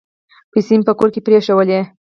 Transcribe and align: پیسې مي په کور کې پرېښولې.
پیسې 0.51 0.73
مي 0.77 0.83
په 0.87 0.93
کور 0.99 1.09
کې 1.13 1.25
پرېښولې. 1.25 1.79